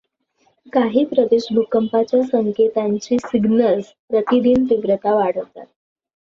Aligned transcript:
काही 0.73 1.03
प्रदेश 1.05 1.45
भूकंपाच्या 1.51 2.21
संकेतांची 2.23 3.17
सिग्नल्स 3.19 3.93
प्रतिदिन 4.09 4.65
तीव्रता 4.65 5.13
वाढवतात. 5.15 5.65